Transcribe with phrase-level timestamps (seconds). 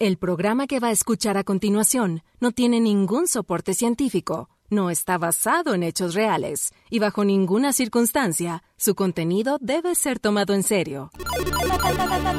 [0.00, 5.18] El programa que va a escuchar a continuación no tiene ningún soporte científico, no está
[5.18, 11.12] basado en hechos reales y bajo ninguna circunstancia su contenido debe ser tomado en serio.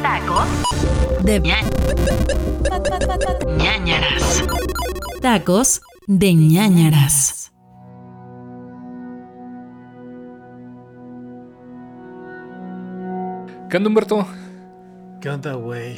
[0.02, 0.60] Tacos
[1.24, 1.40] De
[3.58, 4.44] ñañaras.
[5.22, 7.54] Tacos de ñañaras.
[13.70, 14.28] ¿Qué onda, Humberto?
[15.22, 15.96] ¿Qué onda, güey?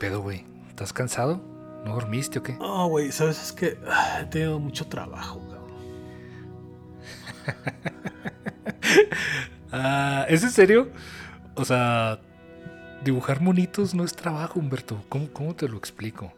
[0.00, 0.46] ¿Qué pedo, güey?
[0.70, 1.42] ¿Estás cansado?
[1.84, 2.56] ¿No dormiste o qué?
[2.58, 3.42] Oh, güey, ¿sabes?
[3.42, 5.70] Es que ah, he tenido mucho trabajo, cabrón.
[9.72, 10.88] Ah, ¿Es en serio?
[11.54, 12.18] O sea,
[13.04, 15.04] dibujar monitos no es trabajo, Humberto.
[15.08, 16.32] ¿Cómo, cómo te lo explico?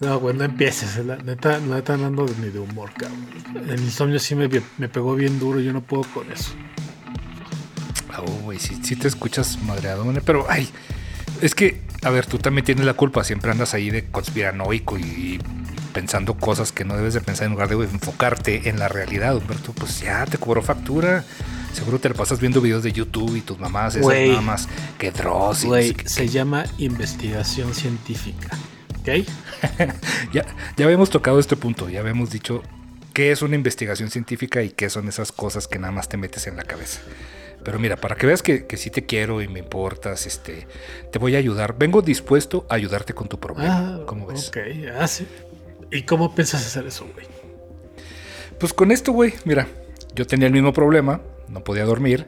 [0.00, 1.04] No, güey, no empieces.
[1.04, 3.28] La neta, la neta no ando ni de humor, cabrón.
[3.68, 5.60] El insomnio sí me, me pegó bien duro.
[5.60, 6.54] Yo no puedo con eso.
[8.18, 10.20] Oh, güey, sí, sí te escuchas madreado, ¿no?
[10.20, 10.68] pero ay,
[11.40, 13.24] es que, a ver, tú también tienes la culpa.
[13.24, 15.40] Siempre andas ahí de conspiranoico y, y
[15.92, 19.72] pensando cosas que no debes de pensar en lugar de enfocarte en la realidad, Humberto.
[19.72, 21.24] Pues ya te cobró factura.
[21.72, 25.64] Seguro te la pasas viendo videos de YouTube y tus mamás, esas mamás que dross
[25.64, 28.56] no Güey, sé se llama investigación científica.
[29.00, 29.26] ¿Ok?
[30.32, 30.44] Ya,
[30.76, 32.62] ya habíamos tocado este punto, ya habíamos dicho
[33.14, 36.46] qué es una investigación científica y qué son esas cosas que nada más te metes
[36.46, 37.00] en la cabeza.
[37.64, 40.66] Pero mira, para que veas que, que sí te quiero y me importas, este,
[41.10, 41.76] te voy a ayudar.
[41.78, 43.98] Vengo dispuesto a ayudarte con tu problema.
[44.00, 44.48] Ah, ¿Cómo ves?
[44.48, 44.58] Ok,
[44.98, 45.26] ah, sí.
[45.90, 47.26] ¿Y cómo piensas hacer eso, güey?
[48.58, 49.68] Pues con esto, güey, mira,
[50.14, 52.26] yo tenía el mismo problema, no podía dormir,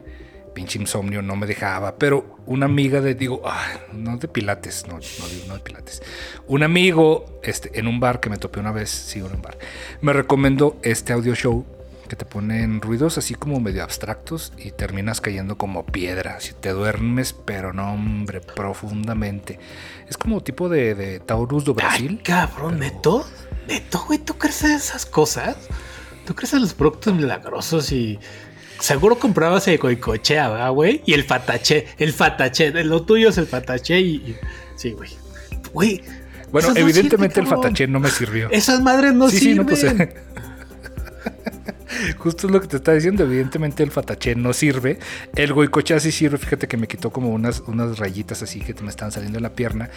[0.53, 4.95] pinche insomnio no me dejaba, pero una amiga de, digo, ah, no de pilates, no,
[4.95, 6.01] no, digo, no de pilates,
[6.47, 9.57] un amigo este, en un bar que me topé una vez, sí, en un bar,
[10.01, 11.65] me recomendó este audio show
[12.07, 16.69] que te ponen ruidos así como medio abstractos y terminas cayendo como piedra, si te
[16.69, 19.59] duermes, pero no, hombre, profundamente.
[20.07, 22.17] Es como tipo de, de Taurus do Brasil.
[22.19, 23.27] Ay, cabrón, pero- ¿neto?
[23.67, 24.19] ¿Neto, güey?
[24.19, 25.55] ¿Tú crees en esas cosas?
[26.25, 28.19] ¿Tú crees en los productos milagrosos y...
[28.79, 31.01] Seguro comprabas el coicochea, ¿verdad, güey?
[31.05, 34.15] Y el fatache, el fatache, lo tuyo es el fatache y...
[34.15, 34.35] y-
[34.75, 35.09] Sí, güey.
[35.71, 36.03] Güey.
[36.51, 38.49] Bueno, evidentemente sirven, el fataché no me sirvió.
[38.51, 39.97] Esas madres no sí, sí, no, sirven.
[39.97, 40.44] pues,
[42.17, 43.23] Justo es lo que te está diciendo.
[43.23, 44.99] Evidentemente el fataché no sirve.
[45.35, 46.37] El goicochea sí sirve.
[46.37, 49.53] Fíjate que me quitó como unas, unas rayitas así que me estaban saliendo en la
[49.53, 49.89] pierna.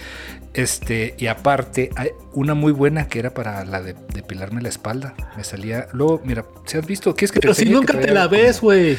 [0.54, 5.14] Este, y aparte, hay una muy buena que era para la de depilarme la espalda.
[5.36, 5.88] Me salía.
[5.92, 7.14] Luego, mira, ¿se has visto?
[7.14, 8.98] ¿Quieres que te Pero si nunca te la ves, güey.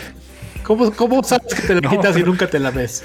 [0.63, 3.03] ¿Cómo, ¿Cómo sabes que te la No, quitas y nunca te la ves?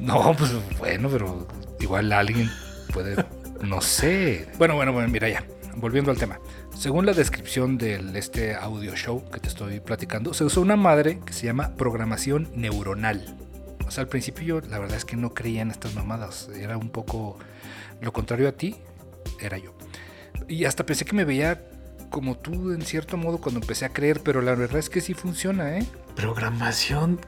[0.00, 1.46] No, pues bueno, pero
[1.80, 2.50] igual alguien
[2.92, 3.24] puede,
[3.62, 4.46] no sé.
[4.58, 5.44] Bueno, bueno, bueno, mira ya,
[5.80, 6.40] volviendo al tema.
[6.76, 11.20] Según la descripción del este audio show que te estoy platicando, se usó una madre
[11.24, 13.36] que se llama programación neuronal.
[13.86, 16.50] O sea, al principio yo la verdad es que no creía en estas mamadas.
[16.54, 17.38] Era un poco
[18.00, 18.76] lo contrario a ti,
[19.40, 19.72] era yo.
[20.48, 21.64] Y hasta pensé que me veía
[22.10, 25.14] como tú en cierto modo cuando empecé a creer, pero la verdad es que sí
[25.14, 25.86] funciona, ¿eh?
[26.16, 27.20] Programación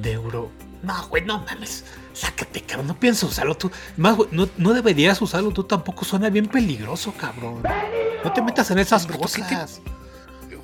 [0.00, 0.50] de euro.
[0.84, 1.84] No, güey, no mames.
[2.12, 2.86] Sácate, cabrón.
[2.88, 3.70] No pienso usarlo tú.
[3.96, 6.04] Más, güey, no, no deberías usarlo tú tampoco.
[6.04, 7.62] Suena bien peligroso, cabrón.
[8.22, 9.80] No te metas en esas Humberto, ¿qué te- cosas.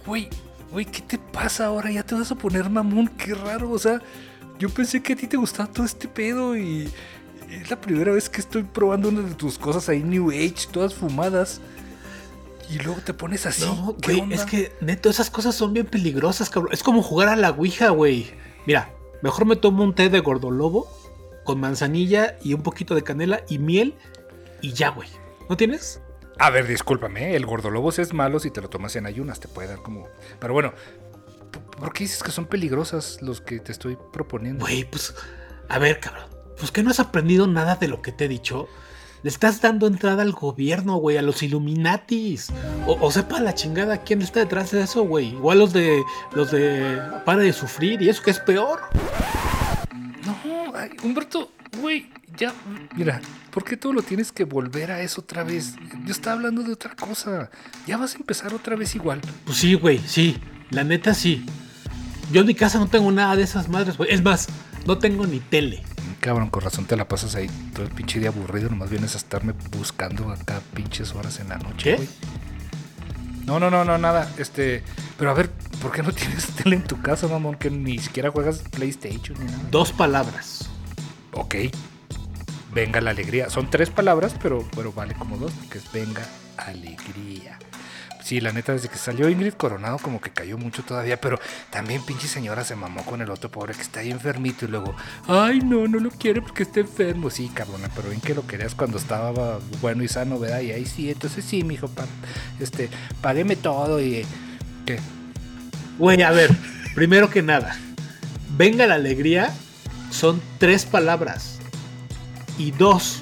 [0.07, 0.29] Güey,
[0.71, 1.91] güey, ¿qué te pasa ahora?
[1.91, 3.71] Ya te vas a poner mamón, qué raro.
[3.71, 4.01] O sea,
[4.59, 6.91] yo pensé que a ti te gustaba todo este pedo y
[7.51, 10.95] es la primera vez que estoy probando una de tus cosas ahí New Age, todas
[10.95, 11.61] fumadas.
[12.71, 13.65] Y luego te pones así.
[13.65, 16.73] No, ¿qué güey, es que neto, esas cosas son bien peligrosas, cabrón.
[16.73, 18.31] Es como jugar a la Ouija, güey.
[18.65, 18.93] Mira,
[19.23, 20.89] mejor me tomo un té de gordolobo
[21.45, 23.95] con manzanilla y un poquito de canela y miel
[24.61, 25.09] y ya, güey.
[25.49, 26.01] ¿No tienes?
[26.39, 27.37] A ver, discúlpame, ¿eh?
[27.37, 30.09] el gordolobos es malo si te lo tomas en ayunas, te puede dar como...
[30.39, 30.73] Pero bueno,
[31.79, 34.65] ¿por qué dices que son peligrosas los que te estoy proponiendo?
[34.65, 35.15] Güey, pues,
[35.69, 36.25] a ver, cabrón.
[36.59, 38.69] Pues que no has aprendido nada de lo que te he dicho.
[39.23, 42.49] Le estás dando entrada al gobierno, güey, a los Illuminatis.
[42.87, 45.29] O, o sepa la chingada quién está detrás de eso, güey.
[45.35, 46.03] Igual los de.
[46.35, 46.99] los de.
[47.25, 48.81] para de sufrir y eso que es peor.
[50.25, 50.37] No,
[50.75, 51.51] ay, Humberto,
[51.81, 52.07] güey,
[52.37, 52.55] ya,
[52.97, 55.75] mira, ¿por qué todo lo tienes que volver a eso otra vez?
[56.05, 57.51] Yo estaba hablando de otra cosa.
[57.87, 59.21] Ya vas a empezar otra vez igual.
[59.45, 60.39] Pues sí, güey, sí.
[60.71, 61.45] La neta sí.
[62.33, 64.13] Yo en mi casa no tengo nada de esas madres, güey.
[64.13, 64.49] Es más,
[64.87, 65.83] no tengo ni tele.
[66.21, 68.69] Cabrón, con razón te la pasas ahí todo el pinche día aburrido.
[68.69, 71.99] Nomás vienes a estarme buscando acá pinches horas en la noche.
[73.47, 74.31] No, no, no, no, nada.
[74.37, 74.85] Este,
[75.19, 75.51] pero a ver,
[75.81, 77.57] ¿por qué no tienes tele en tu casa, mamón?
[77.57, 79.65] Que ni siquiera juegas PlayStation ni nada.
[79.71, 80.69] Dos palabras.
[81.33, 81.55] Ok.
[82.75, 83.49] Venga la alegría.
[83.49, 86.23] Son tres palabras, pero, pero vale como dos, porque es venga
[86.59, 87.59] alegría.
[88.23, 91.39] Sí, la neta, desde que salió Ingrid Coronado, como que cayó mucho todavía, pero
[91.71, 94.95] también pinche señora se mamó con el otro pobre que está ahí enfermito y luego,
[95.27, 97.31] ay, no, no lo quiere porque está enfermo.
[97.31, 100.61] Sí, cabrona, pero bien que lo querías cuando estaba bueno y sano, ¿verdad?
[100.61, 102.07] Y ahí sí, entonces sí, mijo, pa,
[102.59, 102.89] este,
[103.21, 104.27] págueme todo y.
[104.87, 104.99] ¿Qué?
[105.99, 106.51] Güey, a ver,
[106.95, 107.77] primero que nada,
[108.57, 109.53] venga la alegría
[110.11, 111.59] son tres palabras.
[112.59, 113.21] Y dos,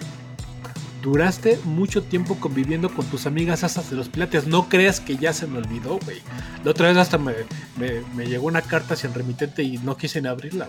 [1.03, 4.47] duraste mucho tiempo conviviendo con tus amigas asas de los pilates.
[4.47, 6.21] No creas que ya se me olvidó, güey.
[6.65, 7.33] La otra vez hasta me,
[7.77, 10.69] me- me llegó una carta sin remitente y no quise ni abrirla.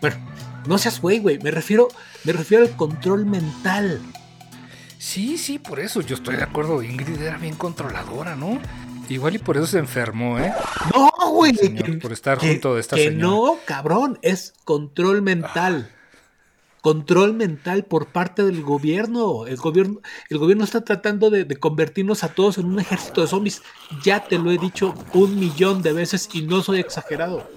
[0.00, 0.30] Pero, bueno,
[0.66, 1.38] no seas güey, güey.
[1.38, 1.88] Me refiero,
[2.24, 4.00] me refiero al control mental.
[4.98, 6.82] Sí, sí, por eso yo estoy de acuerdo.
[6.82, 8.58] Ingrid era bien controladora, ¿no?
[9.08, 10.50] Igual y por eso se enfermó, ¿eh?
[10.94, 11.54] No, güey.
[11.54, 13.26] Señor, que- por estar que- junto de esta que señora.
[13.26, 14.18] no, cabrón.
[14.22, 15.90] Es control mental.
[16.84, 19.46] Control mental por parte del gobierno.
[19.46, 23.62] El gobierno, el gobierno está tratando de, convertirnos a todos en un ejército de zombies.
[24.04, 27.50] Ya te lo he dicho un millón de veces y no soy exagerado.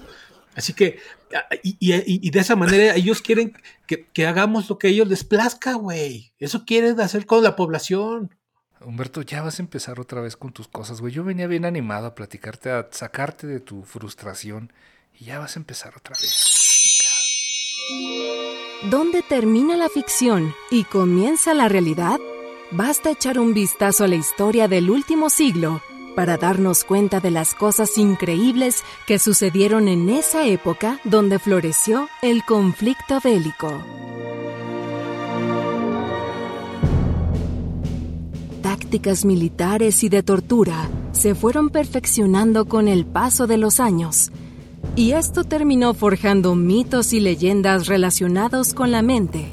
[0.56, 1.00] Así que,
[1.62, 3.52] y- y de esa manera ellos quieren
[3.86, 6.32] que, que hagamos lo que a ellos les plazca, güey.
[6.38, 8.34] Eso quieren hacer con la población.
[8.80, 11.12] Humberto, ya vas a empezar otra vez con tus cosas, güey.
[11.12, 14.72] Yo venía bien animado a platicarte, a sacarte de tu frustración.
[15.20, 16.57] Y ya vas a empezar otra vez.
[18.90, 22.20] ¿Dónde termina la ficción y comienza la realidad?
[22.70, 25.80] Basta echar un vistazo a la historia del último siglo
[26.14, 32.44] para darnos cuenta de las cosas increíbles que sucedieron en esa época donde floreció el
[32.44, 33.72] conflicto bélico.
[38.62, 44.30] Tácticas militares y de tortura se fueron perfeccionando con el paso de los años,
[44.98, 49.48] y esto terminó forjando mitos y leyendas relacionados con la mente.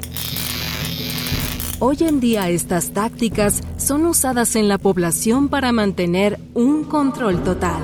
[1.78, 7.80] Hoy en día estas tácticas son usadas en la población para mantener un control total.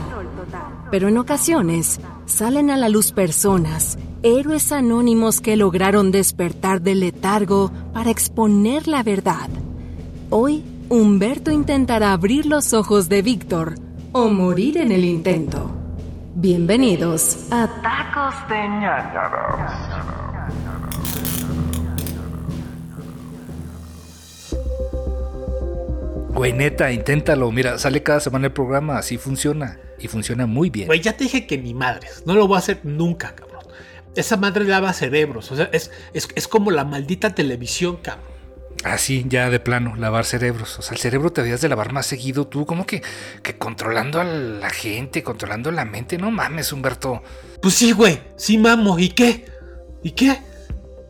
[0.90, 7.70] Pero en ocasiones salen a la luz personas, héroes anónimos que lograron despertar del letargo
[7.92, 9.48] para exponer la verdad.
[10.30, 13.76] Hoy, Humberto intentará abrir los ojos de Víctor
[14.10, 15.81] o morir en el intento.
[16.42, 19.70] Bienvenidos a Tacos de ñañaras.
[26.30, 27.52] Güey, neta, inténtalo.
[27.52, 29.78] Mira, sale cada semana el programa, así funciona.
[30.00, 30.88] Y funciona muy bien.
[30.88, 32.24] Güey, ya te dije que ni madres.
[32.26, 33.62] No lo voy a hacer nunca, cabrón.
[34.16, 35.52] Esa madre lava cerebros.
[35.52, 38.31] O sea, es, es, es como la maldita televisión, cabrón.
[38.84, 40.78] Así, ya de plano, lavar cerebros.
[40.78, 42.66] O sea, el cerebro te debías de lavar más seguido tú.
[42.66, 43.02] Como que,
[43.42, 46.18] que controlando a la gente, controlando la mente.
[46.18, 47.22] No mames, Humberto.
[47.60, 48.20] Pues sí, güey.
[48.36, 48.98] Sí, mamo.
[48.98, 49.44] ¿Y qué?
[50.02, 50.36] ¿Y qué?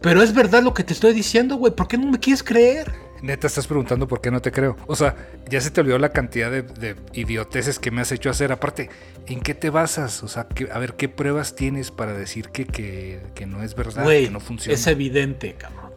[0.02, 1.74] Pero es verdad lo que te estoy diciendo, güey.
[1.74, 2.92] ¿Por qué no me quieres creer?
[3.22, 4.76] Neta, estás preguntando por qué no te creo.
[4.88, 5.14] O sea,
[5.48, 8.50] ya se te olvidó la cantidad de, de idioteces que me has hecho hacer.
[8.50, 8.90] Aparte,
[9.28, 10.24] ¿en qué te basas?
[10.24, 13.76] O sea, que- a ver, ¿qué pruebas tienes para decir que, que, que no es
[13.76, 14.74] verdad, que no funciona?
[14.74, 15.91] es evidente, cabrón.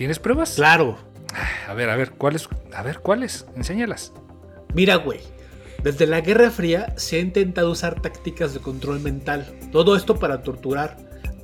[0.00, 0.54] ¿Tienes pruebas?
[0.54, 0.96] Claro.
[1.68, 2.48] A ver, a ver, ¿cuáles?
[2.74, 3.44] A ver, ¿cuáles?
[3.54, 4.14] Enséñalas.
[4.72, 5.20] Mira, güey.
[5.82, 9.54] Desde la Guerra Fría se ha intentado usar tácticas de control mental.
[9.72, 10.96] Todo esto para torturar,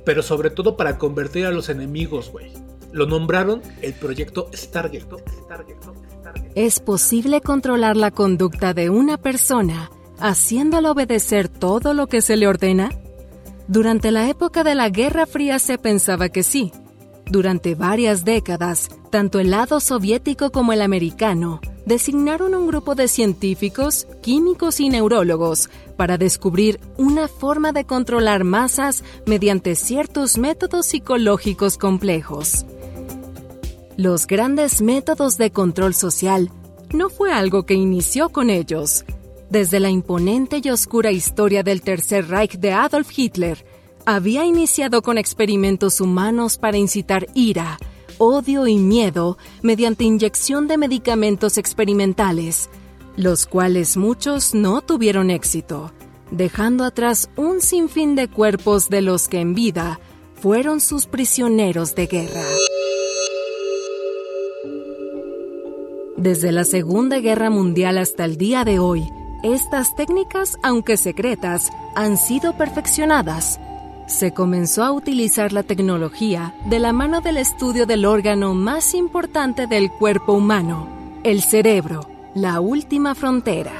[0.05, 2.51] pero sobre todo para convertir a los enemigos, güey.
[2.91, 5.05] Lo nombraron el proyecto Stargate.
[6.55, 12.47] Es posible controlar la conducta de una persona haciéndola obedecer todo lo que se le
[12.47, 12.89] ordena?
[13.67, 16.71] Durante la época de la Guerra Fría se pensaba que sí.
[17.29, 24.07] Durante varias décadas, tanto el lado soviético como el americano designaron un grupo de científicos,
[24.21, 32.65] químicos y neurólogos para descubrir una forma de controlar masas mediante ciertos métodos psicológicos complejos.
[33.97, 36.51] Los grandes métodos de control social
[36.93, 39.05] no fue algo que inició con ellos.
[39.49, 43.65] Desde la imponente y oscura historia del Tercer Reich de Adolf Hitler,
[44.07, 47.77] había iniciado con experimentos humanos para incitar ira,
[48.17, 52.69] odio y miedo mediante inyección de medicamentos experimentales,
[53.17, 55.91] los cuales muchos no tuvieron éxito,
[56.31, 59.99] dejando atrás un sinfín de cuerpos de los que en vida
[60.35, 62.45] fueron sus prisioneros de guerra.
[66.15, 69.03] Desde la Segunda Guerra Mundial hasta el día de hoy,
[69.43, 73.59] estas técnicas, aunque secretas, han sido perfeccionadas.
[74.07, 79.67] Se comenzó a utilizar la tecnología de la mano del estudio del órgano más importante
[79.67, 80.87] del cuerpo humano,
[81.25, 83.73] el cerebro, la última frontera.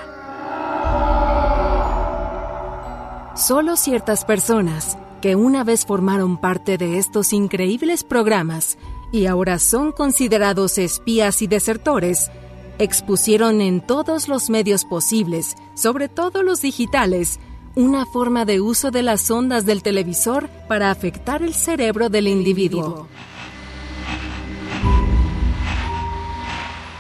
[3.37, 8.77] Solo ciertas personas que una vez formaron parte de estos increíbles programas
[9.13, 12.31] y ahora son considerados espías y desertores,
[12.79, 17.39] expusieron en todos los medios posibles, sobre todo los digitales,
[17.77, 23.07] una forma de uso de las ondas del televisor para afectar el cerebro del individuo.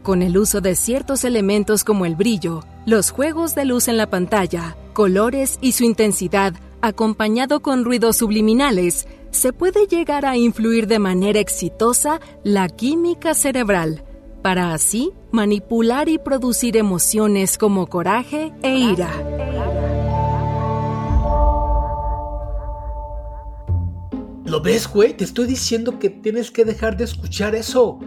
[0.01, 4.09] Con el uso de ciertos elementos como el brillo, los juegos de luz en la
[4.09, 10.97] pantalla, colores y su intensidad, acompañado con ruidos subliminales, se puede llegar a influir de
[10.97, 14.03] manera exitosa la química cerebral,
[14.41, 19.76] para así manipular y producir emociones como coraje e ira.
[24.47, 25.15] ¿Lo ves, güey?
[25.15, 27.99] Te estoy diciendo que tienes que dejar de escuchar eso.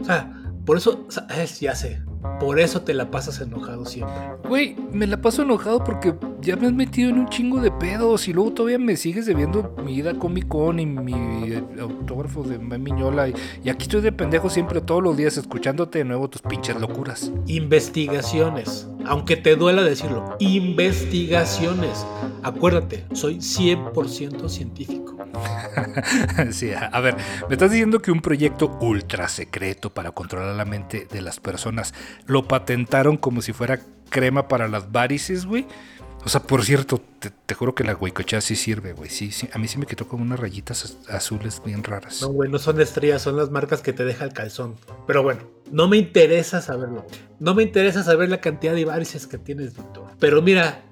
[0.00, 2.00] O sea, por eso, o sea, es, ya sé,
[2.38, 4.14] por eso te la pasas enojado siempre.
[4.48, 8.28] Güey, me la paso enojado porque ya me has metido en un chingo de pedos
[8.28, 11.12] y luego todavía me sigues debiendo mi ida Comic Con y mi
[11.52, 13.28] eh, autógrafo de Miñola.
[13.28, 16.80] Y, y aquí estoy de pendejo siempre todos los días escuchándote de nuevo tus pinches
[16.80, 17.32] locuras.
[17.46, 18.86] Investigaciones.
[19.06, 22.06] Aunque te duela decirlo, investigaciones.
[22.42, 25.16] Acuérdate, soy 100% científico.
[26.50, 27.16] sí, a ver,
[27.48, 31.94] me estás diciendo que un proyecto ultra secreto para controlar la mente de las personas
[32.26, 33.80] lo patentaron como si fuera
[34.10, 35.66] crema para las varices, güey.
[36.24, 39.08] O sea, por cierto, te, te juro que la huicochea sí sirve, güey.
[39.08, 42.20] Sí, a mí sí me quedó con unas rayitas az- azules bien raras.
[42.20, 44.76] No, güey, no son estrellas, son las marcas que te deja el calzón.
[45.06, 47.06] Pero bueno, no me interesa saberlo.
[47.38, 50.08] No me interesa saber la cantidad de varices que tienes, Víctor.
[50.18, 50.82] Pero mira,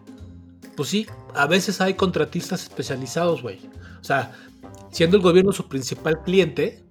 [0.76, 3.60] pues sí, a veces hay contratistas especializados, güey.
[4.00, 4.32] O sea,
[4.90, 6.84] siendo el gobierno su principal cliente,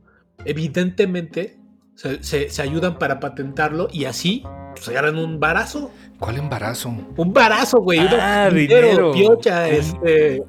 [0.46, 1.58] evidentemente
[1.98, 5.92] se, se- se ayudan para patentarlo y así pues, se ganan un barazo.
[6.20, 6.90] ¿Cuál embarazo?
[7.18, 8.00] Un barazo, güey.
[8.00, 9.12] Ah, una- dinero.
[9.12, 10.44] piocha, Un- este.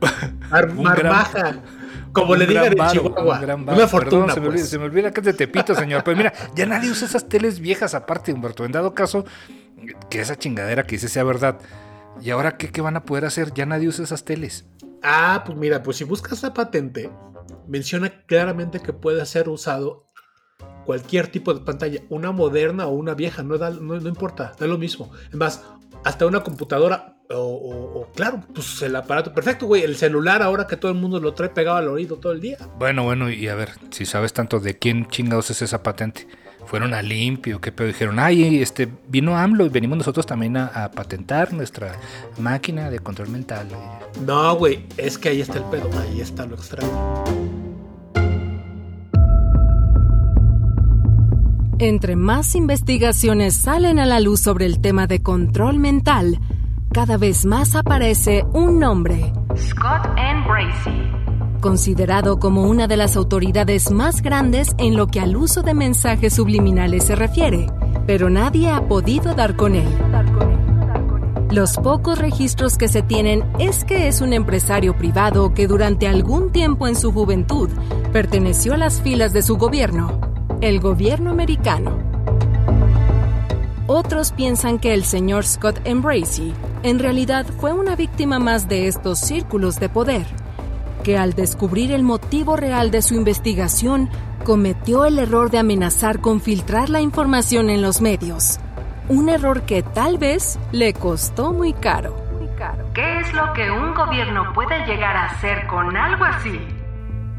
[0.51, 1.57] mar- un marmaja.
[2.13, 3.35] como le digan gran en Chihuahua.
[3.37, 3.61] un gran.
[3.63, 4.71] Una Perdón, fortuna, se, me olvida, pues.
[4.71, 6.05] se me olvida que es de Tepito, señor.
[6.05, 8.65] Pero mira, ya nadie usa esas teles viejas aparte, Humberto.
[8.65, 9.25] En dado caso,
[10.11, 11.59] que esa chingadera que dice sea verdad.
[12.21, 13.53] ¿Y ahora qué, qué van a poder hacer?
[13.55, 14.67] Ya nadie usa esas teles.
[15.03, 17.11] Ah, pues mira, pues si buscas la patente,
[17.69, 20.08] menciona claramente que puede ser usado
[20.89, 24.67] cualquier tipo de pantalla, una moderna o una vieja, no, da- no, no importa, da
[24.67, 25.11] lo mismo.
[25.29, 25.63] Es más,
[26.03, 30.67] hasta una computadora o, o- o, claro, pues el aparato perfecto, güey, el celular ahora
[30.67, 32.57] que todo el mundo lo trae pegado al oído todo el día.
[32.79, 36.27] Bueno, bueno, y a ver, si sabes tanto de quién chingados es esa patente.
[36.65, 37.89] Fueron a limpio, qué pedo.
[37.89, 41.93] Dijeron, ay, este, vino AMLO y venimos nosotros también a, a patentar nuestra
[42.39, 43.69] máquina de control mental.
[44.27, 47.58] No, güey, es que ahí está el pedo, ahí está lo extraño.
[51.81, 56.41] Entre más investigaciones salen a la luz sobre el tema de control mental,
[56.93, 60.45] cada vez más aparece un nombre, Scott N.
[60.49, 61.61] Bracey.
[61.61, 66.35] considerado como una de las autoridades más grandes en lo que al uso de mensajes
[66.35, 67.67] subliminales se refiere,
[68.09, 69.89] pero nadie ha podido dar con él.
[71.53, 76.51] Los pocos registros que se tienen es que es un empresario privado que durante algún
[76.51, 77.71] tiempo en su juventud
[78.13, 80.28] perteneció a las filas de su gobierno,
[80.61, 81.99] el gobierno americano.
[83.87, 89.21] Otros piensan que el señor Scott Embracey en realidad fue una víctima más de estos
[89.21, 90.27] círculos de poder,
[91.05, 94.11] que al descubrir el motivo real de su investigación
[94.45, 98.59] cometió el error de amenazar con filtrar la información en los medios.
[99.09, 102.17] Un error que tal vez le costó muy caro.
[102.93, 106.78] ¿Qué es lo que un gobierno puede llegar a hacer con algo así?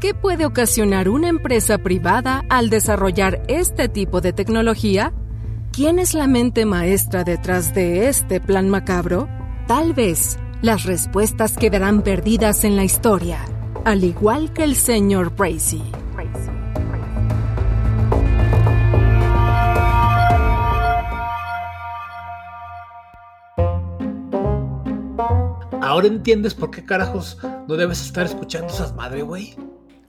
[0.00, 5.12] ¿Qué puede ocasionar una empresa privada al desarrollar este tipo de tecnología?
[5.72, 9.28] ¿Quién es la mente maestra detrás de este plan macabro?
[9.66, 13.44] Tal vez las respuestas quedarán perdidas en la historia,
[13.84, 15.82] al igual que el señor Bracey.
[25.82, 27.36] Ahora entiendes por qué carajos
[27.68, 29.54] no debes estar escuchando esas madre, güey.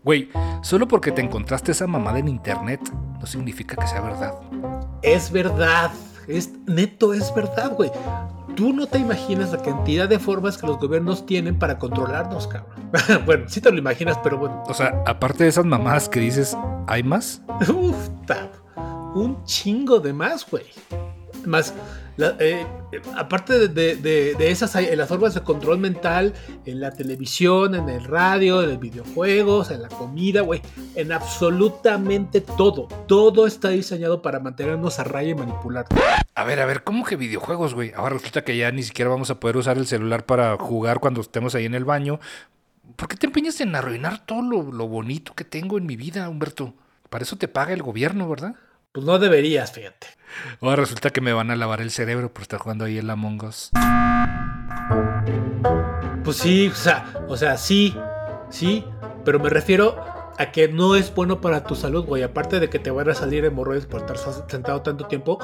[0.04, 0.30] Güey,
[0.62, 2.82] solo porque te encontraste esa mamada en internet
[3.20, 4.34] no significa que sea verdad.
[5.04, 5.92] Es verdad.
[6.28, 7.92] Es neto, es verdad, güey.
[8.56, 12.92] Tú no te imaginas la cantidad de formas que los gobiernos tienen para controlarnos, cabrón.
[13.26, 14.64] bueno, sí te lo imaginas, pero bueno.
[14.68, 17.42] O sea, aparte de esas mamadas que dices, ¿hay más?
[17.70, 18.52] Uf, ta-
[19.16, 20.66] un chingo de más, güey.
[21.46, 21.74] Más,
[22.18, 26.34] eh, eh, aparte de, de- de- esas, en las formas de control mental,
[26.66, 30.62] en la televisión, en el radio, en los videojuegos, en la comida, güey,
[30.96, 32.88] en absolutamente todo.
[33.08, 35.86] Todo está diseñado para mantenernos a raya y manipular.
[36.36, 37.92] A ver, a ver, ¿cómo que videojuegos, güey?
[37.96, 41.22] Ahora resulta que ya ni siquiera vamos a poder usar el celular para jugar cuando
[41.22, 42.20] estemos ahí en el baño.
[42.96, 46.30] ¿Por qué te empeñas en arruinar todo lo, lo bonito que tengo en mi vida,
[46.30, 46.74] Humberto?
[47.10, 48.56] Para eso te paga el gobierno, ¿verdad?
[48.92, 50.08] Pues no deberías, fíjate.
[50.60, 53.46] Ahora resulta que me van a lavar el cerebro por estar jugando ahí el Among
[53.46, 53.72] Us.
[56.26, 57.96] Pues sí, o sea, o sea, sí,
[58.50, 58.84] sí,
[59.24, 59.96] pero me refiero
[60.38, 62.24] a que no es bueno para tu salud, güey.
[62.24, 64.18] Aparte de que te van a salir hemorroides por estar
[64.50, 65.40] sentado tanto tiempo,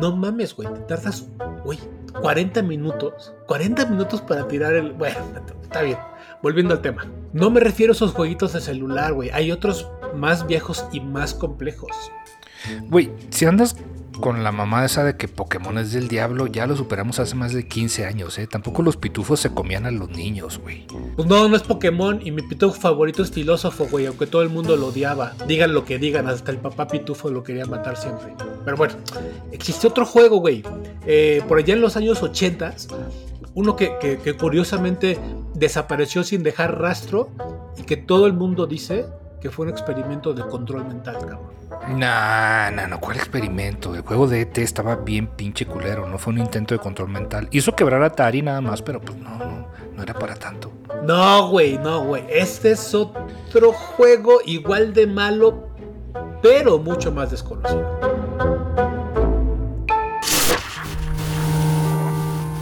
[0.00, 0.68] no mames, güey.
[0.74, 1.28] Te tardas,
[1.64, 1.78] güey,
[2.20, 4.92] 40 minutos, 40 minutos para tirar el.
[4.92, 5.18] Bueno,
[5.62, 5.98] está bien.
[6.42, 7.06] Volviendo al tema.
[7.32, 9.30] No me refiero a esos jueguitos de celular, güey.
[9.30, 12.10] Hay otros más viejos y más complejos.
[12.88, 13.76] Güey, si andas
[14.20, 17.52] con la mamá esa de que Pokémon es del diablo, ya lo superamos hace más
[17.52, 18.46] de 15 años, ¿eh?
[18.46, 20.86] Tampoco los pitufos se comían a los niños, güey.
[21.16, 24.48] Pues no, no es Pokémon y mi pitufo favorito es filósofo, güey, aunque todo el
[24.48, 25.34] mundo lo odiaba.
[25.46, 28.34] Digan lo que digan, hasta el papá pitufo lo quería matar siempre.
[28.64, 28.94] Pero bueno,
[29.52, 30.62] existe otro juego, güey.
[31.06, 32.74] Eh, por allá en los años 80,
[33.54, 35.18] uno que, curiosamente
[35.54, 37.30] desapareció sin dejar rastro
[37.78, 39.06] y que todo el mundo dice
[39.40, 41.56] que fue un experimento de control mental, cabrón.
[41.98, 43.94] Nah, nah, no, ¿cuál experimento?
[43.94, 47.48] El juego de ET estaba bien pinche culero, no fue un intento de control mental.
[47.50, 50.72] Hizo quebrar a Atari nada más, pero pues no, no, no era para tanto.
[51.04, 52.24] No, güey, no, güey.
[52.28, 55.68] Este es otro juego igual de malo,
[56.42, 58.15] pero mucho más desconocido.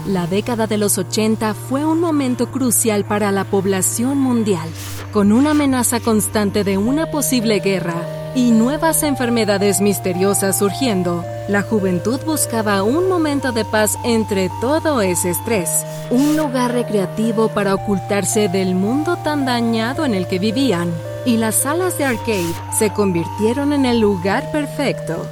[0.07, 4.69] La década de los 80 fue un momento crucial para la población mundial,
[5.13, 7.95] con una amenaza constante de una posible guerra
[8.35, 11.25] y nuevas enfermedades misteriosas surgiendo.
[11.49, 17.75] La juventud buscaba un momento de paz entre todo ese estrés, un lugar recreativo para
[17.75, 20.93] ocultarse del mundo tan dañado en el que vivían.
[21.25, 25.27] Y las salas de arcade se convirtieron en el lugar perfecto.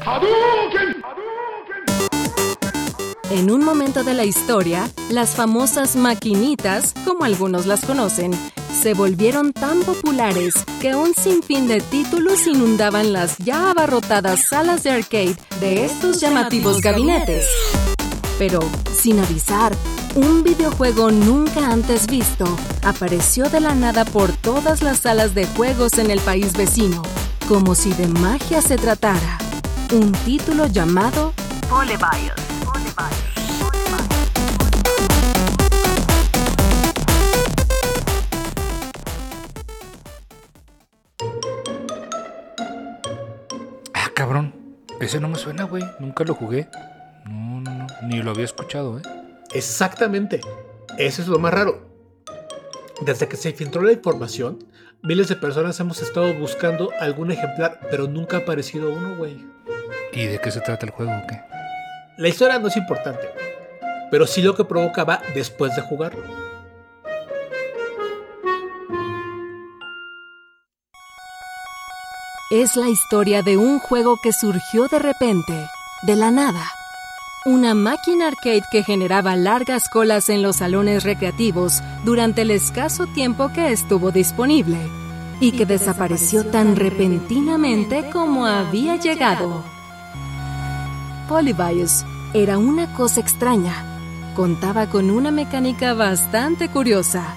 [3.32, 8.30] En un momento de la historia, las famosas maquinitas, como algunos las conocen,
[8.78, 14.90] se volvieron tan populares que un sinfín de títulos inundaban las ya abarrotadas salas de
[14.90, 17.46] arcade de estos llamativos gabinetes.
[18.38, 18.60] Pero,
[18.94, 19.72] sin avisar,
[20.14, 22.44] un videojuego nunca antes visto
[22.82, 27.00] apareció de la nada por todas las salas de juegos en el país vecino,
[27.48, 29.38] como si de magia se tratara.
[29.90, 31.32] Un título llamado.
[32.96, 33.10] Ah,
[44.14, 44.54] cabrón,
[45.00, 46.68] ese no me suena, güey, nunca lo jugué.
[47.24, 49.02] No, no, no, ni lo había escuchado, ¿eh?
[49.54, 50.40] Exactamente.
[50.98, 51.86] Eso es lo más raro.
[53.00, 54.64] Desde que se filtró la información,
[55.02, 59.44] miles de personas hemos estado buscando algún ejemplar, pero nunca ha aparecido uno, güey.
[60.12, 61.51] ¿Y de qué se trata el juego o qué?
[62.22, 63.28] La historia no es importante,
[64.08, 66.22] pero sí lo que provoca va después de jugarlo.
[72.52, 75.66] es la historia de un juego que surgió de repente,
[76.02, 76.62] de la nada.
[77.44, 83.50] Una máquina arcade que generaba largas colas en los salones recreativos durante el escaso tiempo
[83.52, 84.78] que estuvo disponible
[85.40, 89.64] y que desapareció tan repentinamente como había llegado.
[91.26, 93.74] Polybius era una cosa extraña.
[94.34, 97.34] Contaba con una mecánica bastante curiosa.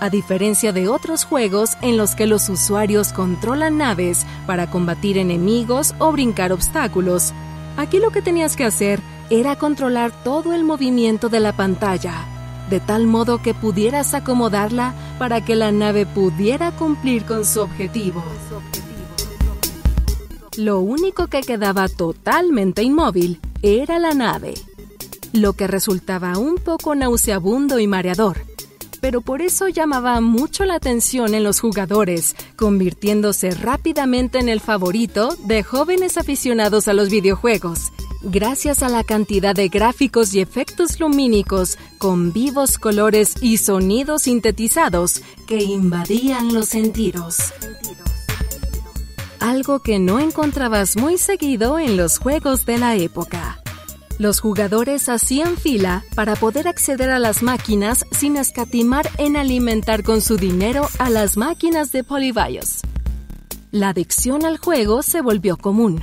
[0.00, 5.94] A diferencia de otros juegos en los que los usuarios controlan naves para combatir enemigos
[5.98, 7.32] o brincar obstáculos,
[7.76, 12.14] aquí lo que tenías que hacer era controlar todo el movimiento de la pantalla,
[12.70, 18.22] de tal modo que pudieras acomodarla para que la nave pudiera cumplir con su objetivo.
[20.56, 24.54] Lo único que quedaba totalmente inmóvil era la nave,
[25.32, 28.38] lo que resultaba un poco nauseabundo y mareador
[29.00, 35.36] pero por eso llamaba mucho la atención en los jugadores, convirtiéndose rápidamente en el favorito
[35.44, 37.92] de jóvenes aficionados a los videojuegos,
[38.22, 45.22] gracias a la cantidad de gráficos y efectos lumínicos con vivos colores y sonidos sintetizados
[45.46, 47.52] que invadían los sentidos.
[49.40, 53.60] Algo que no encontrabas muy seguido en los juegos de la época.
[54.18, 60.22] Los jugadores hacían fila para poder acceder a las máquinas sin escatimar en alimentar con
[60.22, 62.80] su dinero a las máquinas de Polybios.
[63.70, 66.02] La adicción al juego se volvió común.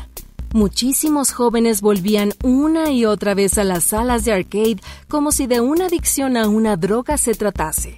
[0.53, 4.77] Muchísimos jóvenes volvían una y otra vez a las salas de arcade
[5.09, 7.97] como si de una adicción a una droga se tratase.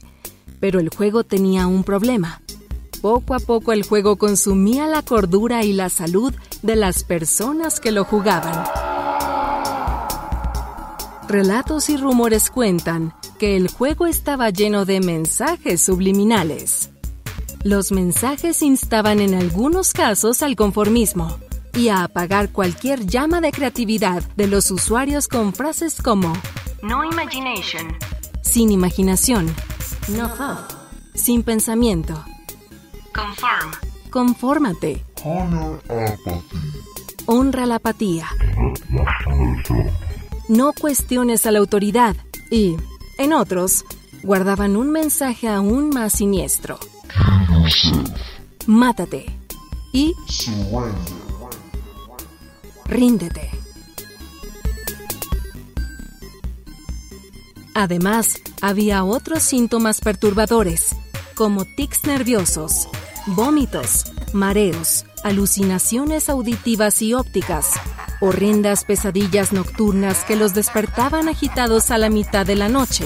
[0.60, 2.42] Pero el juego tenía un problema.
[3.08, 7.94] Poco a poco el juego consumía la cordura y la salud de las personas que
[7.94, 8.66] lo jugaban.
[11.30, 16.90] Relatos y rumores cuentan que el juego estaba lleno de mensajes subliminales.
[17.64, 21.38] Los mensajes instaban en algunos casos al conformismo
[21.76, 26.34] y a apagar cualquier llama de creatividad de los usuarios con frases como
[26.84, 27.88] No imagination.
[28.42, 29.46] sin imaginación,
[30.10, 30.74] no thought,
[31.16, 32.22] sin pensamiento,
[33.18, 33.72] Confirm.
[34.12, 35.04] confórmate,
[37.26, 38.28] honra la apatía,
[40.48, 42.16] no cuestiones a la autoridad.
[42.50, 42.78] Y,
[43.18, 43.84] en otros,
[44.24, 46.80] guardaban un mensaje aún más siniestro.
[48.66, 49.26] Mátate.
[49.92, 50.14] Y
[52.86, 53.50] ríndete.
[57.74, 60.96] Además, había otros síntomas perturbadores,
[61.36, 62.88] como tics nerviosos,
[63.28, 67.72] vómitos, mareos, alucinaciones auditivas y ópticas,
[68.22, 73.06] horrendas pesadillas nocturnas que los despertaban agitados a la mitad de la noche,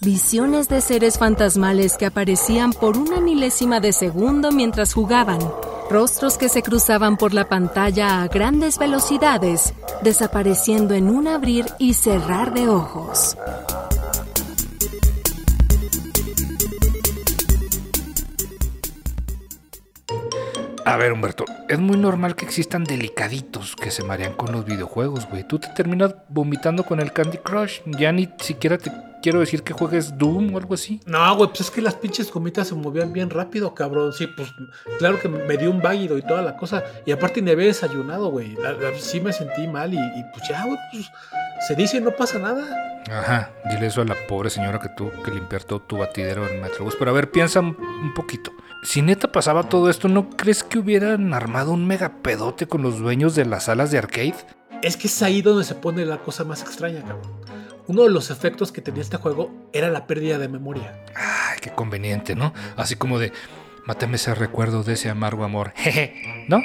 [0.00, 5.38] visiones de seres fantasmales que aparecían por una milésima de segundo mientras jugaban,
[5.88, 11.94] rostros que se cruzaban por la pantalla a grandes velocidades, desapareciendo en un abrir y
[11.94, 13.36] cerrar de ojos.
[20.84, 25.28] A ver, Humberto, es muy normal que existan delicaditos que se marean con los videojuegos,
[25.28, 25.46] güey.
[25.46, 27.80] Tú te terminas vomitando con el Candy Crush.
[27.86, 28.90] Ya ni siquiera te
[29.22, 31.00] quiero decir que juegues Doom o algo así.
[31.06, 34.12] No, güey, pues es que las pinches gomitas se movían bien rápido, cabrón.
[34.12, 34.52] Sí, pues
[34.98, 36.82] claro que me dio un váguido y toda la cosa.
[37.06, 38.56] Y aparte ni había desayunado, güey.
[38.98, 41.10] Sí me sentí mal y, y, pues ya, güey, pues
[41.66, 42.64] se dice no pasa nada.
[43.10, 46.60] Ajá, dile eso a la pobre señora que tuvo que limpiar todo tu batidero en
[46.60, 46.96] Metrobús.
[46.98, 48.52] Pero a ver, piensa un poquito.
[48.82, 53.36] Si neta pasaba todo esto, ¿no crees que hubieran armado un megapedote con los dueños
[53.36, 54.34] de las salas de arcade?
[54.82, 57.30] Es que es ahí donde se pone la cosa más extraña, cabrón.
[57.86, 61.04] Uno de los efectos que tenía este juego era la pérdida de memoria.
[61.14, 62.52] Ay, qué conveniente, ¿no?
[62.76, 63.32] Así como de,
[63.86, 65.72] mátame ese recuerdo de ese amargo amor.
[65.76, 66.60] Jeje, ¿no?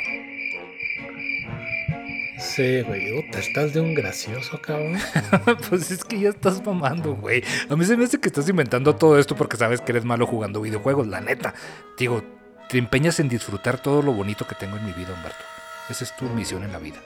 [2.38, 4.98] Sí, güey, te estás de un gracioso, cabrón.
[5.70, 7.44] pues es que ya estás mamando, güey.
[7.70, 10.28] A mí se me hace que estás inventando todo esto porque sabes que eres malo
[10.28, 11.54] jugando videojuegos, la neta.
[11.98, 12.24] Digo,
[12.70, 15.44] te empeñas en disfrutar todo lo bonito que tengo en mi vida, Humberto.
[15.90, 16.98] Esa es tu misión en la vida.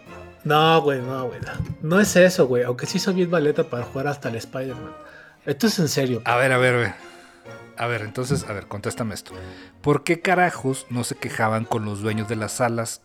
[0.44, 1.40] No, güey, no, güey.
[1.40, 1.52] No.
[1.82, 2.64] No es eso, güey.
[2.64, 4.92] Aunque sí soy bien maleta para jugar hasta el Spider-Man.
[5.46, 6.22] Esto es en serio.
[6.26, 6.94] A ver, a ver, a ver.
[7.78, 9.34] A ver, entonces, a ver, contéstame esto.
[9.82, 13.02] ¿Por qué carajos no se quejaban con los dueños de las salas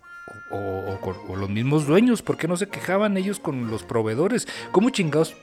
[0.51, 2.23] o, los mismos dueños?
[2.23, 4.47] ¿Por qué no se quejaban ellos con los proveedores?
[4.73, 5.35] ¿Cómo chingados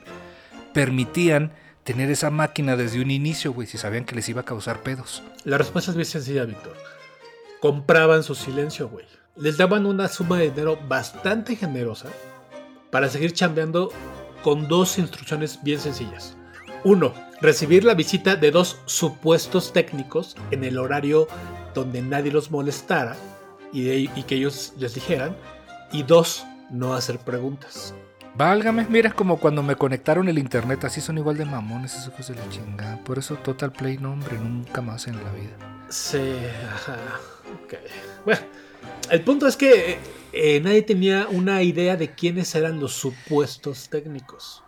[0.73, 4.81] permitían tener esa máquina desde un inicio, güey, si sabían que les iba a causar
[4.81, 5.23] pedos?
[5.43, 6.75] La respuesta es bien sencilla, Víctor.
[7.59, 9.05] Compraban su silencio, güey.
[9.35, 12.09] Les daban una suma de dinero bastante generosa
[12.91, 13.89] para seguir chambeando
[14.43, 16.37] con dos instrucciones bien sencillas.
[16.83, 21.27] Uno, recibir la visita de dos supuestos técnicos en el horario
[21.73, 23.15] donde nadie los molestara
[23.73, 25.35] y, de- y que ellos les dijeran.
[25.91, 27.93] Y dos, no hacer preguntas.
[28.35, 32.27] Válgame, mira como cuando me conectaron el internet, así son igual de mamones esos hijos
[32.29, 33.03] de la chingada.
[33.03, 35.85] Por eso Total Play, no hombre, nunca más en la vida.
[35.89, 36.33] Sí,
[36.73, 36.97] ajá.
[37.63, 37.73] ok.
[38.25, 38.41] Bueno,
[39.11, 39.97] el punto es que eh,
[40.31, 44.63] eh, nadie tenía una idea de quiénes eran los supuestos técnicos.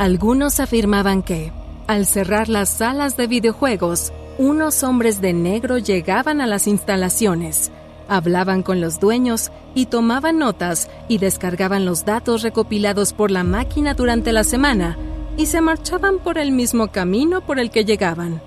[0.00, 1.52] Algunos afirmaban que,
[1.86, 7.70] al cerrar las salas de videojuegos, unos hombres de negro llegaban a las instalaciones,
[8.08, 13.92] hablaban con los dueños y tomaban notas y descargaban los datos recopilados por la máquina
[13.92, 14.96] durante la semana
[15.36, 18.40] y se marchaban por el mismo camino por el que llegaban.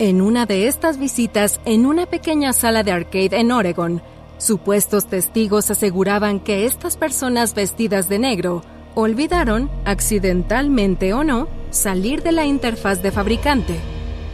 [0.00, 4.02] En una de estas visitas en una pequeña sala de arcade en Oregon,
[4.36, 8.62] supuestos testigos aseguraban que estas personas vestidas de negro
[8.94, 13.74] olvidaron, accidentalmente o no, salir de la interfaz de fabricante.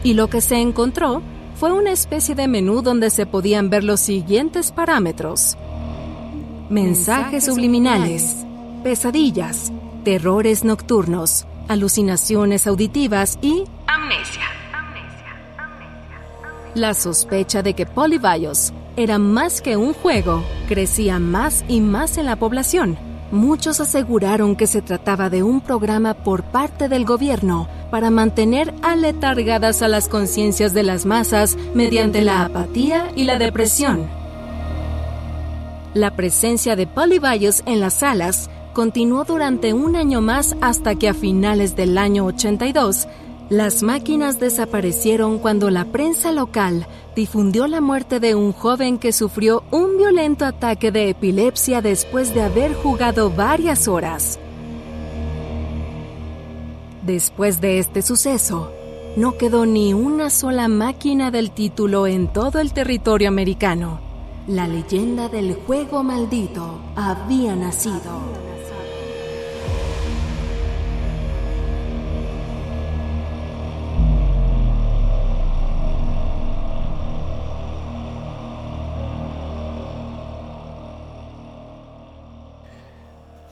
[0.03, 1.21] Y lo que se encontró
[1.55, 5.57] fue una especie de menú donde se podían ver los siguientes parámetros.
[6.69, 8.45] Mensajes subliminales,
[8.83, 9.71] pesadillas,
[10.03, 14.43] terrores nocturnos, alucinaciones auditivas y Amnesia.
[16.75, 22.25] la sospecha de que Polybios era más que un juego crecía más y más en
[22.25, 23.08] la población.
[23.31, 29.83] Muchos aseguraron que se trataba de un programa por parte del gobierno para mantener aletargadas
[29.83, 34.07] a las conciencias de las masas mediante la apatía y la depresión.
[35.93, 41.13] La presencia de Polybios en las salas continuó durante un año más hasta que a
[41.13, 43.07] finales del año 82
[43.49, 46.85] las máquinas desaparecieron cuando la prensa local
[47.15, 52.43] difundió la muerte de un joven que sufrió un violento ataque de epilepsia después de
[52.43, 54.39] haber jugado varias horas.
[57.01, 58.71] Después de este suceso,
[59.15, 63.99] no quedó ni una sola máquina del título en todo el territorio americano.
[64.47, 68.38] La leyenda del juego maldito había nacido.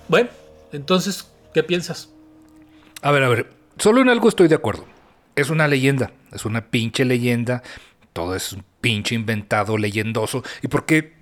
[0.07, 0.29] Bueno,
[0.71, 2.09] entonces, ¿qué piensas?
[3.01, 4.85] A ver, a ver, solo en algo estoy de acuerdo.
[5.35, 7.61] Es una leyenda, es una pinche leyenda.
[8.13, 10.43] Todo es un pinche inventado, leyendoso.
[10.61, 11.15] ¿Y por qué?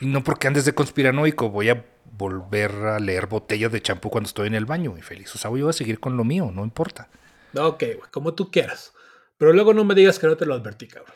[0.00, 1.50] No porque andes de conspiranoico.
[1.50, 1.84] Voy a
[2.16, 5.34] volver a leer botellas de champú cuando estoy en el baño, y feliz.
[5.34, 7.08] O sea, voy a seguir con lo mío, no importa.
[7.56, 8.92] Ok, güey, como tú quieras.
[9.36, 11.14] Pero luego no me digas que no te lo advertí, cabrón.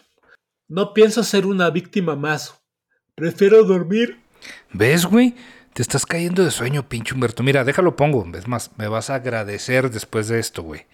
[0.69, 2.63] No pienso ser una víctima más.
[3.15, 4.21] Prefiero dormir.
[4.73, 5.35] ¿Ves, güey?
[5.75, 7.43] Te estás cayendo de sueño, pinche Humberto.
[7.43, 8.27] Mira, déjalo pongo.
[8.37, 10.85] Es más, me vas a agradecer después de esto, güey.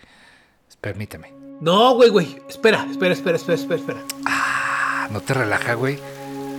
[0.81, 1.35] Permíteme.
[1.61, 2.41] No, güey, güey.
[2.49, 4.01] Espera, espera, espera, espera, espera, espera.
[4.25, 5.99] Ah, ¿no te relaja, güey?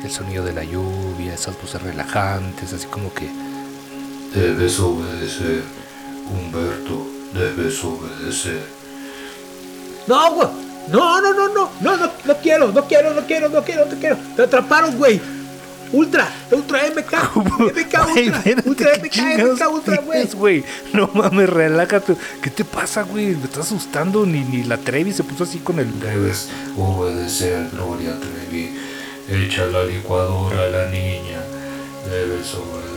[0.04, 3.30] El sonido de la lluvia, esas voces relajantes, así como que...
[4.36, 5.64] Debes obedecer,
[6.30, 7.08] Humberto.
[7.34, 8.62] Debes obedecer.
[10.08, 10.48] No, güey.
[10.90, 11.72] No, no, no, no.
[11.80, 14.18] No, no, no quiero, no quiero, no quiero, no quiero, no quiero.
[14.36, 15.22] Te atraparon, güey.
[15.91, 20.02] Ultra, Ultra MK, MK Ultra, Ultra ¿qué MK, MK Ultra,
[20.36, 20.63] güey.
[20.93, 22.15] No mames, relájate.
[22.41, 23.36] ¿Qué te pasa, güey?
[23.36, 24.25] Me estás asustando.
[24.25, 25.99] Ni, ni la Trevi se puso así con el.
[25.99, 28.78] Debes obedecer, Gloria Trevi.
[29.28, 31.41] Echa la licuadora a la niña.
[32.10, 32.88] Debes obedecer.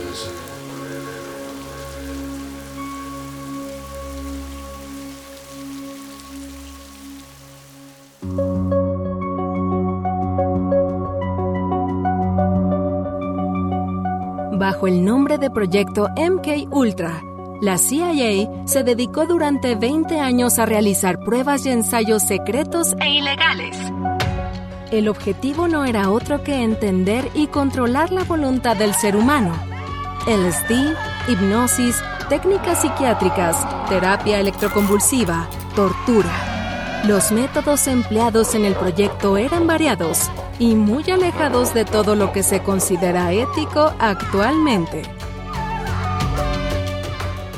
[14.63, 17.21] Bajo el nombre de proyecto MK Ultra,
[17.59, 23.75] la CIA se dedicó durante 20 años a realizar pruebas y ensayos secretos E ilegales.
[24.89, 29.53] El objetivo no era otro que entender y controlar la voluntad del ser humano.
[30.27, 30.95] LSD,
[31.27, 33.57] hipnosis, técnicas psiquiátricas,
[33.89, 37.01] terapia electroconvulsiva, tortura.
[37.05, 42.43] Los métodos empleados en el proyecto eran variados y muy alejados de todo lo que
[42.43, 45.01] se considera ético actualmente.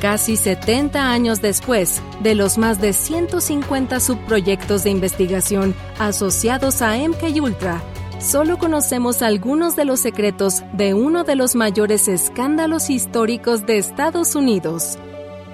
[0.01, 7.41] Casi 70 años después de los más de 150 subproyectos de investigación asociados a MK
[7.41, 7.81] Ultra,
[8.19, 14.35] solo conocemos algunos de los secretos de uno de los mayores escándalos históricos de Estados
[14.35, 14.99] Unidos.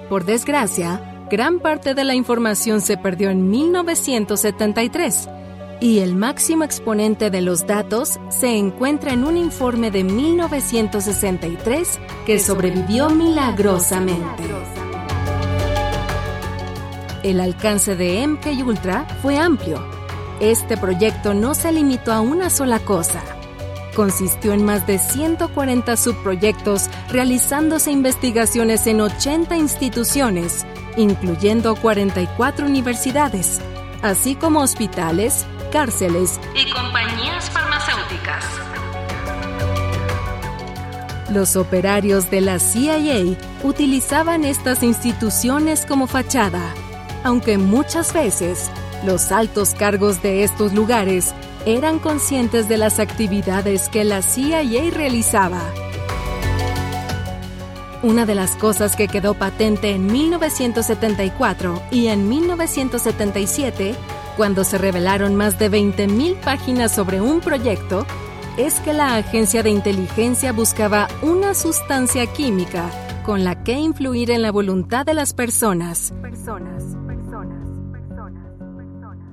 [0.08, 5.28] Por desgracia, gran parte de la información se perdió en 1973
[5.82, 12.38] y el máximo exponente de los datos se encuentra en un informe de 1963 que
[12.38, 14.44] sobrevivió milagrosamente.
[17.24, 19.84] El alcance de MK Ultra fue amplio.
[20.38, 23.20] Este proyecto no se limitó a una sola cosa.
[23.96, 30.64] Consistió en más de 140 subproyectos realizándose investigaciones en 80 instituciones,
[30.96, 33.60] incluyendo 44 universidades,
[34.00, 38.44] así como hospitales, cárceles Y compañías farmacéuticas.
[41.30, 46.62] Los operarios de la CIA utilizaban estas instituciones como fachada,
[47.24, 48.70] aunque muchas veces
[49.06, 55.62] los altos cargos de estos lugares eran conscientes de las actividades que la CIA realizaba.
[58.02, 63.94] Una de las cosas que quedó patente en 1974 y en 1977,
[64.36, 68.06] cuando se revelaron más de 20.000 páginas sobre un proyecto,
[68.56, 72.90] es que la agencia de inteligencia buscaba una sustancia química
[73.24, 76.12] con la que influir en la voluntad de las personas.
[76.20, 79.26] Personas, personas, personas, personas.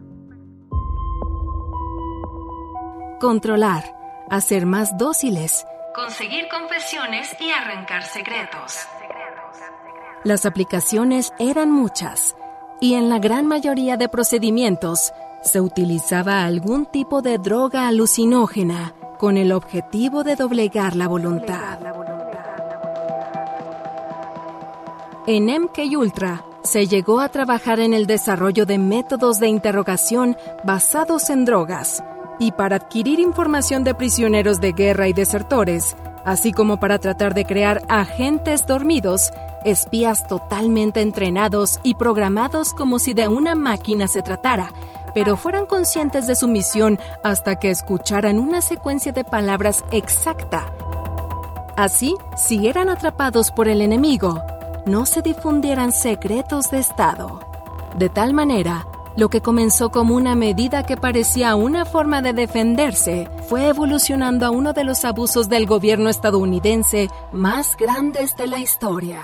[3.19, 3.83] controlar,
[4.29, 5.65] hacer más dóciles.
[5.93, 8.88] Conseguir confesiones y arrancar secretos.
[10.23, 12.35] Las aplicaciones eran muchas
[12.80, 19.38] y en la gran mayoría de procedimientos se utilizaba algún tipo de droga alucinógena con
[19.38, 21.80] el objetivo de doblegar la voluntad.
[25.28, 31.30] En MK Ultra se llegó a trabajar en el desarrollo de métodos de interrogación basados
[31.30, 32.04] en drogas
[32.39, 35.96] y para adquirir información de prisioneros de guerra y desertores,
[36.30, 39.32] así como para tratar de crear agentes dormidos,
[39.65, 44.72] espías totalmente entrenados y programados como si de una máquina se tratara,
[45.15, 50.72] pero fueran conscientes de su misión hasta que escucharan una secuencia de palabras exacta.
[51.76, 54.44] Así, si eran atrapados por el enemigo,
[54.86, 57.39] no se difundieran secretos de Estado.
[57.98, 58.86] De tal manera,
[59.19, 64.49] lo que comenzó como una medida que parecía una forma de defenderse fue evolucionando a
[64.49, 69.19] uno de los abusos del gobierno estadounidense más grandes de la historia.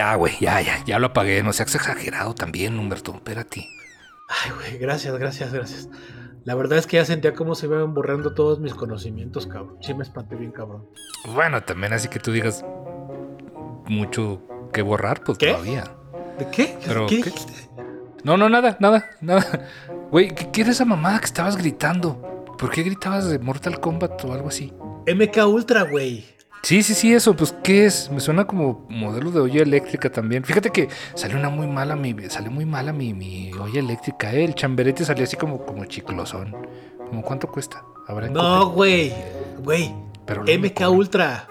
[0.00, 1.42] Ya, güey, ya, ya, ya lo apagué.
[1.42, 3.12] No seas exagerado también, Humberto.
[3.12, 3.68] Espérate.
[4.30, 5.90] Ay, güey, gracias, gracias, gracias.
[6.44, 9.76] La verdad es que ya sentía cómo se iban borrando todos mis conocimientos, cabrón.
[9.82, 10.88] Sí me espanté bien, cabrón.
[11.34, 12.64] Bueno, también así que tú digas
[13.88, 14.40] mucho
[14.72, 15.48] que borrar, pues ¿Qué?
[15.52, 15.84] todavía.
[16.38, 16.78] ¿De qué?
[16.86, 17.22] Pero, ¿Qué.
[18.24, 19.68] No, no, nada, nada, nada.
[20.10, 22.46] Güey, ¿qué, qué era esa mamada que estabas gritando?
[22.58, 24.72] ¿Por qué gritabas de Mortal Kombat o algo así?
[25.06, 26.24] MK Ultra, güey.
[26.62, 28.10] Sí, sí, sí, eso, pues, ¿qué es?
[28.10, 30.44] Me suena como modelo de olla eléctrica también.
[30.44, 34.44] Fíjate que salió una muy mala, mi, salió muy mala mi, mi olla eléctrica, ¿eh?
[34.44, 36.54] El chamberete salió así como, como chiclosón.
[37.08, 37.82] ¿Cómo cuánto cuesta?
[38.06, 39.12] Habrá No, güey.
[39.64, 39.92] Güey.
[40.26, 40.88] Pero MK.
[40.90, 41.46] Ultra.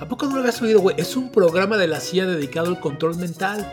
[0.00, 0.96] ¿A poco no lo habías oído, güey?
[0.98, 3.66] Es un programa de la CIA dedicado al control mental.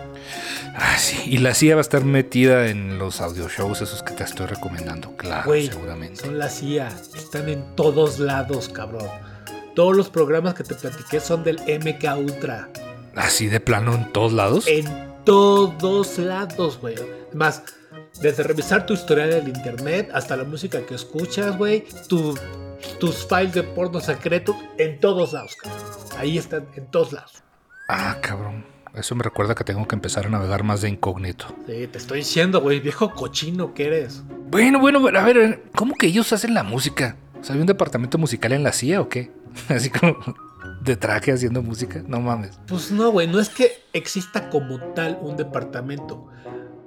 [0.75, 4.13] Ah, sí, y la CIA va a estar metida en los audio shows esos que
[4.13, 6.17] te estoy recomendando, claro, Güey, seguramente.
[6.23, 6.87] son la CIA.
[7.15, 9.07] Están en todos lados, cabrón.
[9.77, 12.67] Todos los programas que te platiqué son del MK Ultra.
[13.15, 14.65] Así de plano en todos lados.
[14.67, 14.85] En
[15.23, 16.95] todos lados, güey.
[17.35, 17.61] Más,
[18.19, 21.85] desde revisar tu historial del internet hasta la música que escuchas, güey.
[22.09, 22.35] tu-
[22.99, 25.81] tus files de porno secreto en todos lados, cabrón.
[26.17, 27.43] Ahí están, en todos lados.
[27.87, 28.65] Ah, cabrón.
[28.95, 31.45] Eso me recuerda que tengo que empezar a navegar más de incógnito.
[31.67, 34.23] Sí, te estoy diciendo, güey, viejo cochino que eres.
[34.49, 37.15] Bueno, bueno, a ver, ¿cómo que ellos hacen la música?
[37.47, 39.31] Sea, ¿Hay un departamento musical en la CIA o qué?
[39.69, 40.17] Así como
[40.81, 42.03] de traje haciendo música.
[42.07, 42.59] No mames.
[42.67, 46.27] Pues no, güey, no es que exista como tal un departamento,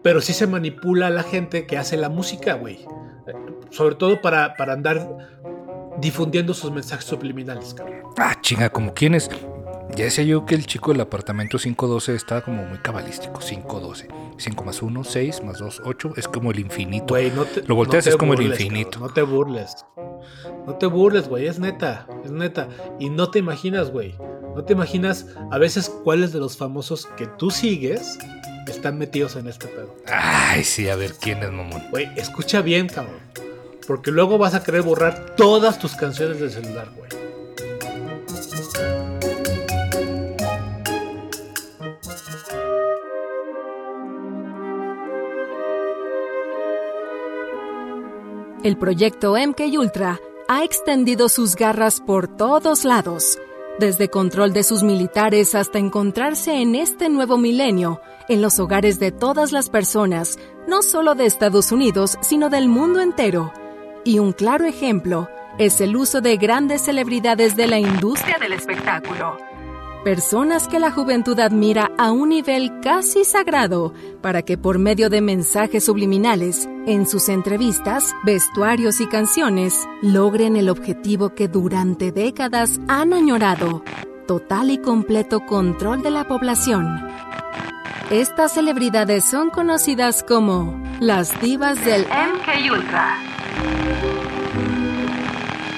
[0.03, 2.85] pero sí se manipula a la gente que hace la música, güey.
[3.71, 5.07] Sobre todo para, para andar
[6.01, 8.01] difundiendo sus mensajes subliminales, cabrón.
[8.17, 9.31] Ah, chinga, ¿como quién es?
[9.97, 13.41] Ya decía yo que el chico del apartamento 512 estaba como muy cabalístico.
[13.41, 14.09] 512.
[14.37, 16.13] 5 más 1, 6 más 2, 8.
[16.17, 17.15] Es como el infinito.
[17.15, 18.91] Güey, no te, Lo volteas, no te es como el burles, infinito.
[18.91, 19.77] cabrón, no te burles.
[20.67, 22.69] No te burles, güey, es neta, es neta.
[22.99, 24.15] Y no te imaginas, güey.
[24.55, 28.19] No te imaginas a veces cuáles de los famosos que tú sigues
[28.67, 29.95] están metidos en este pedo.
[30.07, 31.83] Ay, sí, a ver, ¿quién es mamón?
[31.91, 33.21] Güey, escucha bien, cabrón.
[33.87, 37.11] Porque luego vas a querer borrar todas tus canciones del celular, güey.
[48.63, 50.21] El proyecto MK Ultra
[50.53, 53.39] ha extendido sus garras por todos lados,
[53.79, 59.13] desde control de sus militares hasta encontrarse en este nuevo milenio en los hogares de
[59.13, 63.53] todas las personas, no solo de Estados Unidos, sino del mundo entero.
[64.05, 69.50] Y un claro ejemplo es el uso de grandes celebridades de la industria del espectáculo.
[70.05, 75.21] Personas que la juventud admira a un nivel casi sagrado para que por medio de
[75.21, 83.13] mensajes subliminales, en sus entrevistas, vestuarios y canciones, logren el objetivo que durante décadas han
[83.13, 83.85] añorado,
[84.27, 87.07] total y completo control de la población.
[88.11, 93.19] Estas celebridades son conocidas como las divas del MK Ultra.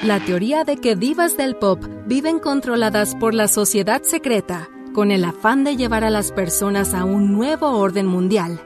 [0.04, 5.24] La teoría de que divas del pop viven controladas por la sociedad secreta, con el
[5.24, 8.60] afán de llevar a las personas a un nuevo orden mundial.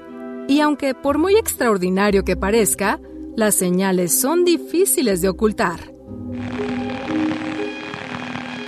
[0.48, 3.00] Y aunque por muy extraordinario que parezca,
[3.36, 5.92] las señales son difíciles de ocultar.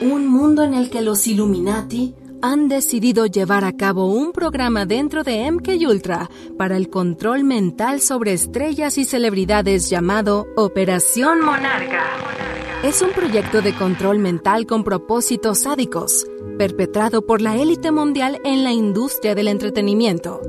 [0.00, 5.24] Un mundo en el que los Illuminati han decidido llevar a cabo un programa dentro
[5.24, 12.37] de MK Ultra para el control mental sobre estrellas y celebridades llamado Operación Monarca.
[12.84, 16.24] Es un proyecto de control mental con propósitos sádicos,
[16.58, 20.40] perpetrado por la élite mundial en la industria del entretenimiento.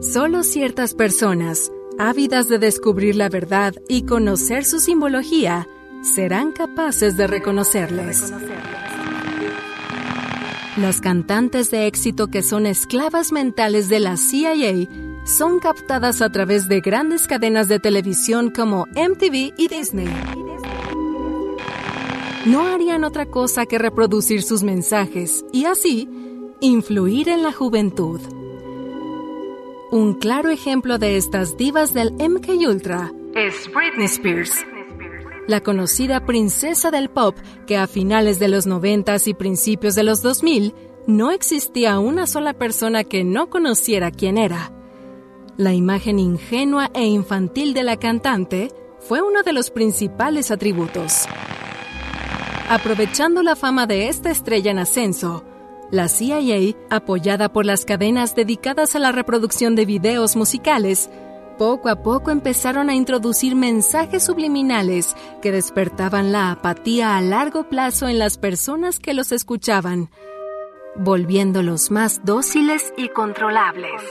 [0.00, 5.68] Solo ciertas personas, ávidas de descubrir la verdad y conocer su simbología,
[6.02, 8.32] serán capaces de reconocerles.
[10.78, 14.88] Las cantantes de éxito que son esclavas mentales de la CIA
[15.26, 20.08] son captadas a través de grandes cadenas de televisión como MTV y Disney.
[22.46, 26.08] No harían otra cosa que reproducir sus mensajes y así
[26.60, 28.20] influir en la juventud.
[29.90, 34.64] Un claro ejemplo de estas divas del MK Ultra Es Britney Spears.
[35.46, 37.36] la conocida princesa del pop
[37.66, 40.74] que a finales de los 90 y principios de los 2000
[41.06, 44.72] no existía una sola persona que no conociera quién era.
[45.56, 48.68] La imagen ingenua e infantil de la cantante
[49.00, 51.26] fue uno de los principales atributos.
[52.70, 55.42] Aprovechando la fama de esta estrella en ascenso,
[55.90, 61.08] la CIA, apoyada por las cadenas dedicadas a la reproducción de videos musicales,
[61.56, 68.06] poco a poco empezaron a introducir mensajes subliminales que despertaban la apatía a largo plazo
[68.06, 70.10] en las personas que los escuchaban,
[70.94, 74.02] volviéndolos más dóciles y controlables.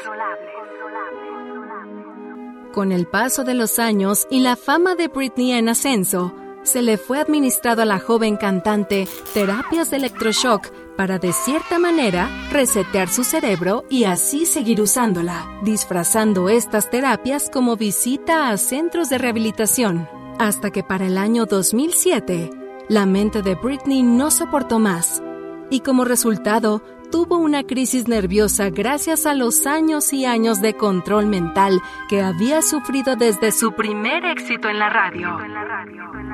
[2.73, 6.33] Con el paso de los años y la fama de Britney en ascenso,
[6.68, 12.30] se le fue administrado a la joven cantante terapias de electroshock para de cierta manera
[12.51, 19.18] resetear su cerebro y así seguir usándola, disfrazando estas terapias como visita a centros de
[19.18, 20.09] rehabilitación,
[20.39, 22.49] hasta que para el año 2007
[22.89, 25.24] la mente de Britney no soportó más
[25.70, 31.28] y como resultado tuvo una crisis nerviosa gracias a los años y años de control
[31.28, 35.38] mental que había sufrido desde su primer éxito en la radio.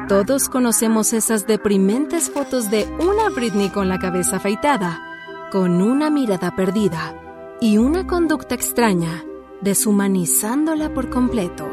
[0.08, 5.02] Todos conocemos esas deprimentes fotos de una Britney con la cabeza afeitada,
[5.50, 7.16] con una mirada perdida
[7.62, 9.24] y una conducta extraña,
[9.62, 11.66] deshumanizándola por completo.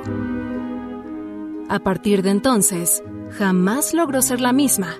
[1.69, 3.03] A partir de entonces,
[3.37, 4.95] jamás logró ser la misma.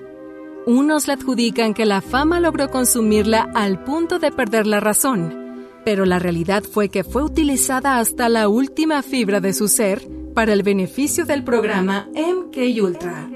[0.65, 5.40] Unos le adjudican que la fama logró consumirla al punto de perder la razón,
[5.83, 10.01] pero la realidad fue que fue utilizada hasta la última fibra de su ser
[10.33, 13.29] para el beneficio del programa MK Ultra.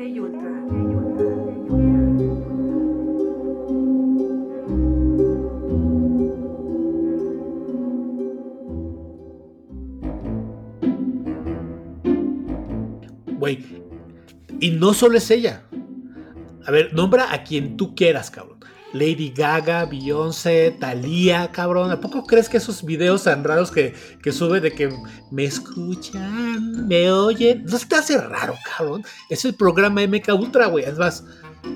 [13.38, 13.60] Güey.
[14.60, 15.64] Y no solo es ella.
[16.66, 18.55] A ver, nombra a quien tú quieras, cabrón.
[18.96, 21.92] Lady Gaga, Beyoncé, Thalía, cabrón.
[21.92, 23.94] ¿A poco crees que esos videos tan raros que,
[24.24, 24.90] que sube de que
[25.32, 27.66] me escuchan, me oyen?
[27.66, 29.04] No se te hace raro, cabrón.
[29.30, 30.86] Es el programa MK Ultra, güey.
[30.86, 31.26] Es más,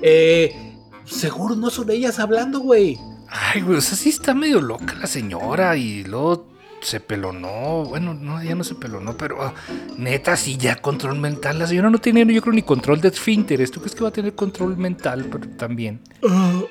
[0.00, 2.96] eh, seguro no son ellas hablando, güey.
[3.28, 6.48] Ay, güey, o sea, sí está medio loca la señora y luego
[6.80, 7.84] se pelonó.
[7.84, 9.52] Bueno, no, ya no se pelonó, pero ah,
[9.98, 11.58] neta, sí, ya control mental.
[11.58, 13.70] La señora no tiene, yo creo, ni control de esfínteres.
[13.70, 16.00] ¿Tú crees que va a tener control mental pero también?
[16.22, 16.62] Mm,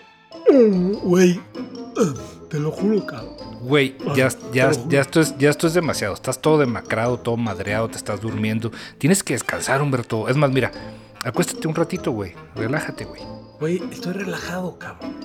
[1.03, 1.39] Güey,
[1.97, 2.13] ah,
[2.49, 3.35] te lo juro, cabrón.
[3.61, 4.89] Güey, Ah, ya, ya, lo juro.
[4.89, 6.13] ya, esto es, ya esto es demasiado.
[6.13, 8.71] Estás todo demacrado, todo madreado, te estás durmiendo.
[8.97, 10.27] Tienes que descansar, Humberto.
[10.29, 10.71] Es más, mira,
[11.23, 12.33] acuéstate un ratito, güey.
[12.55, 13.21] Relájate, güey.
[13.59, 15.15] Güey, estoy relajado, cabrón.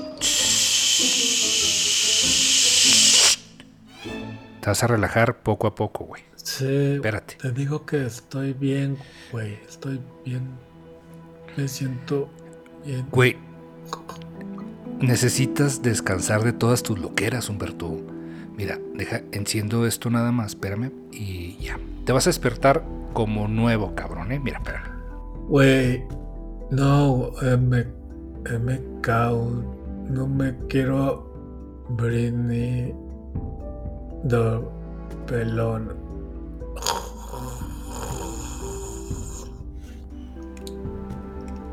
[4.61, 6.23] Te vas a relajar poco a poco, güey.
[6.37, 7.37] Sí, Espérate.
[7.37, 8.99] te digo que estoy bien,
[9.33, 9.59] güey.
[9.69, 10.49] Estoy bien.
[11.57, 12.29] Me siento
[12.85, 13.07] bien.
[13.11, 13.37] Güey,
[15.01, 17.97] necesitas descansar de todas tus loqueras, Humberto.
[18.57, 21.79] Mira, deja, enciendo esto nada más, espérame, y ya.
[22.05, 24.39] Te vas a despertar como nuevo, cabrón, ¿eh?
[24.39, 24.91] Mira, espérame.
[25.49, 26.05] Güey,
[26.71, 28.81] no, eh, me, eh, me.
[30.11, 31.33] No me quiero.
[31.91, 32.95] Britney.
[34.25, 34.61] De
[35.27, 35.95] pelón.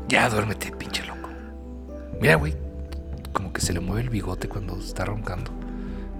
[0.08, 1.30] Ya, duérmete, pinche loco.
[2.20, 2.54] Mira, güey,
[3.32, 5.50] como que se le mueve el bigote cuando está roncando.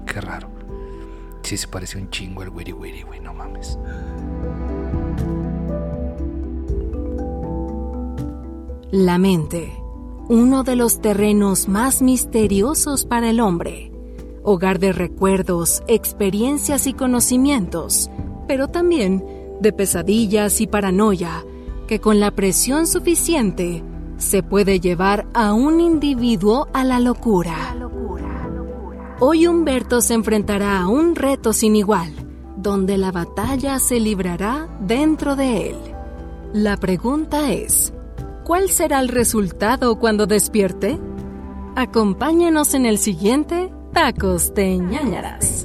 [0.07, 0.49] Qué raro.
[1.43, 3.79] Sí se parece un chingo al wiri wiri, güey, no mames.
[8.91, 9.73] La mente,
[10.29, 13.91] uno de los terrenos más misteriosos para el hombre,
[14.43, 18.11] hogar de recuerdos, experiencias y conocimientos,
[18.47, 19.25] pero también
[19.61, 21.45] de pesadillas y paranoia,
[21.87, 23.83] que con la presión suficiente
[24.23, 27.77] se puede llevar a un individuo a la locura.
[29.21, 32.13] Hoy Humberto se enfrentará a un reto sin igual,
[32.57, 35.77] donde la batalla se librará dentro de él.
[36.53, 37.93] La pregunta es,
[38.45, 40.99] ¿cuál será el resultado cuando despierte?
[41.77, 45.65] Acompáñenos en el siguiente Tacos de ñañaras.